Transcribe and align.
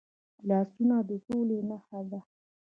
لاسونه 0.49 0.97
د 1.09 1.11
سولې 1.25 1.59
نښه 1.69 1.99
ده 2.09 2.19